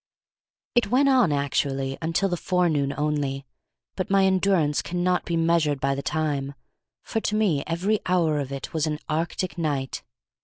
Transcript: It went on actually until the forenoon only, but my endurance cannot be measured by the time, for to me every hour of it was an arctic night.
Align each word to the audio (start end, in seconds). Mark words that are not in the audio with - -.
It 0.73 0.87
went 0.89 1.09
on 1.09 1.31
actually 1.31 1.95
until 2.01 2.27
the 2.27 2.35
forenoon 2.35 2.91
only, 2.97 3.45
but 3.95 4.09
my 4.09 4.25
endurance 4.25 4.81
cannot 4.81 5.25
be 5.25 5.37
measured 5.37 5.79
by 5.79 5.93
the 5.93 6.01
time, 6.01 6.55
for 7.03 7.19
to 7.21 7.35
me 7.35 7.63
every 7.67 7.99
hour 8.07 8.39
of 8.39 8.51
it 8.51 8.73
was 8.73 8.87
an 8.87 8.97
arctic 9.07 9.59
night. 9.59 10.01